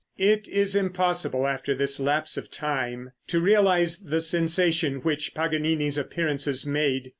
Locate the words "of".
2.35-2.49